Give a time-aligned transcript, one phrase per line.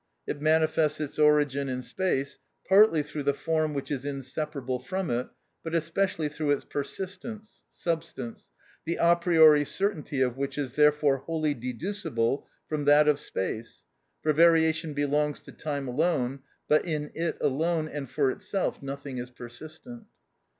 [0.25, 5.27] It manifests its origin in space, partly through the form which is inseparable from it,
[5.63, 8.49] but especially through its persistence (substance),
[8.83, 13.79] the a priori certainty of which is therefore wholly deducible from that of space(9)
[14.23, 19.29] (for variation belongs to time alone, but in it alone and for itself nothing is
[19.29, 20.05] persistent).